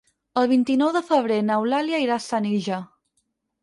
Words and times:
El 0.41 0.47
vint-i-nou 0.51 0.95
de 0.95 1.03
febrer 1.11 1.39
n'Eulàlia 1.51 2.03
irà 2.09 2.19
a 2.19 2.27
Senija. 2.29 2.85